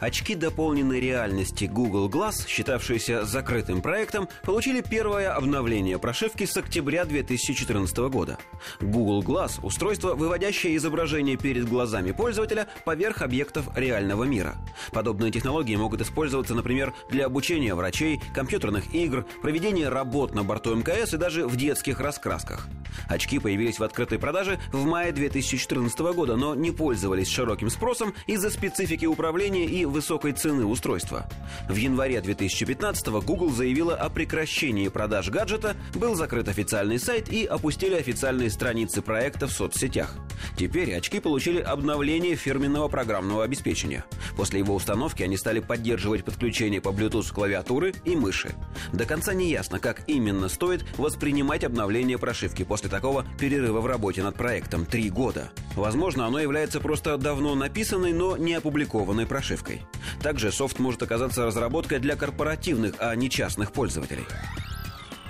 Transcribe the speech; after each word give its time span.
Очки 0.00 0.34
дополненной 0.34 1.00
реальности 1.00 1.64
Google 1.64 2.08
Glass, 2.08 2.46
считавшиеся 2.46 3.24
закрытым 3.24 3.82
проектом, 3.82 4.28
получили 4.42 4.80
первое 4.80 5.34
обновление 5.34 5.98
прошивки 5.98 6.44
с 6.44 6.56
октября 6.56 7.04
2014 7.04 7.96
года. 8.10 8.38
Google 8.80 9.22
Glass– 9.22 9.60
устройство, 9.62 10.14
выводящее 10.14 10.76
изображение 10.76 11.36
перед 11.36 11.68
глазами 11.68 12.12
пользователя 12.12 12.68
поверх 12.84 13.22
объектов 13.22 13.68
реального 13.76 14.24
мира. 14.24 14.56
Подобные 14.92 15.30
технологии 15.30 15.76
могут 15.76 16.00
использоваться, 16.00 16.54
например, 16.54 16.92
для 17.10 17.26
обучения 17.26 17.74
врачей, 17.74 18.20
компьютерных 18.34 18.94
игр, 18.94 19.26
проведения 19.40 19.88
работ 19.88 20.34
на 20.34 20.44
борту 20.44 20.74
МКС 20.74 21.14
и 21.14 21.16
даже 21.16 21.46
в 21.46 21.56
детских 21.56 22.00
раскрасках. 22.00 22.68
Очки 23.08 23.38
появились 23.38 23.78
в 23.78 23.84
открытой 23.84 24.18
продаже 24.18 24.58
в 24.72 24.84
мае 24.84 25.12
2014 25.12 25.98
года, 26.14 26.36
но 26.36 26.54
не 26.54 26.70
пользовались 26.70 27.28
широким 27.28 27.70
спросом 27.70 28.14
из-за 28.26 28.50
специфики 28.50 29.06
управления 29.06 29.66
и 29.72 29.86
высокой 29.86 30.32
цены 30.32 30.66
устройства. 30.66 31.26
В 31.68 31.76
январе 31.76 32.20
2015 32.20 33.06
Google 33.24 33.50
заявила 33.50 33.96
о 33.96 34.10
прекращении 34.10 34.88
продаж 34.88 35.30
гаджета, 35.30 35.76
был 35.94 36.14
закрыт 36.14 36.48
официальный 36.48 36.98
сайт 36.98 37.32
и 37.32 37.46
опустили 37.46 37.94
официальные 37.94 38.50
страницы 38.50 39.00
проекта 39.00 39.46
в 39.46 39.52
соцсетях. 39.52 40.14
Теперь 40.58 40.94
очки 40.94 41.20
получили 41.20 41.60
обновление 41.60 42.36
фирменного 42.36 42.88
программного 42.88 43.44
обеспечения. 43.44 44.04
После 44.36 44.60
его 44.60 44.74
установки 44.74 45.22
они 45.22 45.36
стали 45.36 45.60
поддерживать 45.60 46.24
подключение 46.24 46.80
по 46.80 46.88
Bluetooth 46.88 47.32
клавиатуры 47.32 47.94
и 48.04 48.16
мыши. 48.16 48.54
До 48.92 49.04
конца 49.04 49.34
не 49.34 49.50
ясно, 49.50 49.78
как 49.78 50.02
именно 50.06 50.48
стоит 50.48 50.84
воспринимать 50.96 51.64
обновление 51.64 52.18
прошивки 52.18 52.64
после 52.64 52.88
такого 52.88 53.24
перерыва 53.38 53.80
в 53.80 53.86
работе 53.86 54.22
над 54.22 54.36
проектом– 54.36 54.86
три 54.86 55.10
года. 55.10 55.50
Возможно, 55.74 56.26
оно 56.26 56.38
является 56.38 56.80
просто 56.80 57.16
давно 57.16 57.54
написанной, 57.54 58.12
но 58.12 58.36
не 58.36 58.54
опубликованной 58.54 59.26
прошивкой. 59.26 59.82
Также 60.22 60.52
софт 60.52 60.78
может 60.78 61.02
оказаться 61.02 61.44
разработкой 61.44 61.98
для 61.98 62.16
корпоративных, 62.16 62.94
а 62.98 63.14
не 63.14 63.30
частных 63.30 63.72
пользователей. 63.72 64.24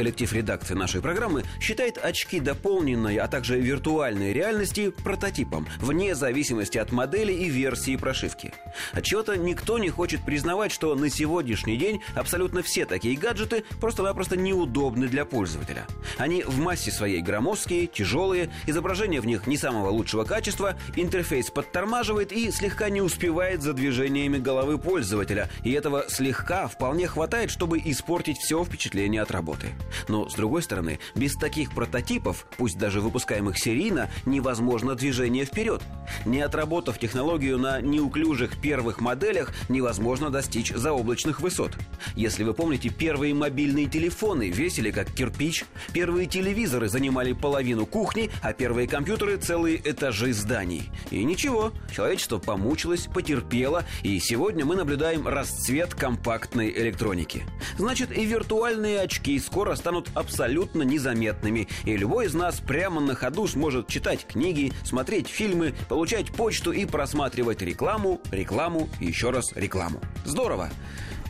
Коллектив 0.00 0.32
редакции 0.32 0.72
нашей 0.72 1.02
программы 1.02 1.44
считает 1.60 1.98
очки 2.02 2.40
дополненной, 2.40 3.16
а 3.18 3.28
также 3.28 3.60
виртуальной 3.60 4.32
реальности 4.32 4.88
прототипом, 4.88 5.68
вне 5.78 6.14
зависимости 6.14 6.78
от 6.78 6.90
модели 6.90 7.34
и 7.34 7.50
версии 7.50 7.96
прошивки. 7.96 8.54
Отчего-то 8.92 9.36
никто 9.36 9.78
не 9.78 9.90
хочет 9.90 10.24
признавать, 10.24 10.72
что 10.72 10.94
на 10.94 11.10
сегодняшний 11.10 11.76
день 11.76 12.00
абсолютно 12.14 12.62
все 12.62 12.86
такие 12.86 13.14
гаджеты 13.14 13.62
просто-напросто 13.78 14.38
неудобны 14.38 15.06
для 15.06 15.26
пользователя. 15.26 15.86
Они 16.16 16.44
в 16.44 16.58
массе 16.58 16.90
своей 16.90 17.20
громоздкие, 17.20 17.86
тяжелые, 17.86 18.50
изображение 18.66 19.20
в 19.20 19.26
них 19.26 19.46
не 19.46 19.58
самого 19.58 19.90
лучшего 19.90 20.24
качества, 20.24 20.78
интерфейс 20.96 21.50
подтормаживает 21.50 22.32
и 22.32 22.50
слегка 22.50 22.88
не 22.88 23.02
успевает 23.02 23.60
за 23.60 23.74
движениями 23.74 24.38
головы 24.38 24.78
пользователя, 24.78 25.50
и 25.62 25.72
этого 25.72 26.06
слегка 26.08 26.68
вполне 26.68 27.06
хватает, 27.06 27.50
чтобы 27.50 27.78
испортить 27.84 28.38
все 28.38 28.64
впечатление 28.64 29.20
от 29.20 29.30
работы. 29.30 29.66
Но, 30.08 30.28
с 30.28 30.34
другой 30.34 30.62
стороны, 30.62 30.98
без 31.14 31.34
таких 31.36 31.72
прототипов, 31.72 32.46
пусть 32.56 32.78
даже 32.78 33.00
выпускаемых 33.00 33.58
серийно, 33.58 34.10
невозможно 34.26 34.94
движение 34.94 35.44
вперед. 35.44 35.82
Не 36.24 36.40
отработав 36.40 36.98
технологию 36.98 37.58
на 37.58 37.80
неуклюжих 37.80 38.60
первых 38.60 39.00
моделях, 39.00 39.52
невозможно 39.68 40.30
достичь 40.30 40.72
заоблачных 40.72 41.40
высот. 41.40 41.72
Если 42.14 42.44
вы 42.44 42.54
помните, 42.54 42.88
первые 42.88 43.34
мобильные 43.34 43.86
телефоны 43.86 44.50
весили 44.50 44.90
как 44.90 45.12
кирпич, 45.12 45.64
первые 45.92 46.26
телевизоры 46.26 46.88
занимали 46.88 47.32
половину 47.32 47.86
кухни, 47.86 48.30
а 48.42 48.52
первые 48.52 48.88
компьютеры 48.88 49.36
целые 49.36 49.80
этажи 49.82 50.32
зданий. 50.32 50.90
И 51.10 51.22
ничего, 51.24 51.72
человечество 51.94 52.38
помучилось, 52.38 53.06
потерпело, 53.06 53.84
и 54.02 54.18
сегодня 54.18 54.64
мы 54.64 54.76
наблюдаем 54.76 55.26
расцвет 55.26 55.94
компактной 55.94 56.70
электроники. 56.70 57.44
Значит, 57.78 58.16
и 58.16 58.24
виртуальные 58.24 59.00
очки 59.00 59.38
скоро 59.38 59.74
станут 59.80 60.08
абсолютно 60.14 60.82
незаметными, 60.82 61.68
и 61.84 61.96
любой 61.96 62.26
из 62.26 62.34
нас 62.34 62.60
прямо 62.60 63.00
на 63.00 63.14
ходу 63.14 63.48
сможет 63.48 63.88
читать 63.88 64.26
книги, 64.26 64.72
смотреть 64.84 65.26
фильмы, 65.26 65.74
получать 65.88 66.30
почту 66.32 66.70
и 66.70 66.84
просматривать 66.84 67.62
рекламу, 67.62 68.20
рекламу 68.30 68.88
еще 69.00 69.30
раз 69.30 69.52
рекламу. 69.56 70.00
Здорово! 70.24 70.70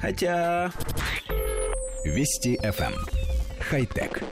Хотя... 0.00 0.70
Вести 2.04 2.56
FM. 2.62 2.92
Эм. 2.92 2.94
Хай-тек. 3.58 4.22